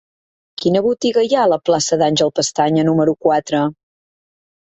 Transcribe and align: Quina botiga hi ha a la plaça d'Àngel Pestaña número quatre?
Quina 0.61 0.79
botiga 0.85 1.23
hi 1.25 1.29
ha 1.39 1.43
a 1.47 1.51
la 1.51 1.59
plaça 1.71 1.99
d'Àngel 2.03 2.33
Pestaña 2.41 2.87
número 2.89 3.15
quatre? 3.27 3.61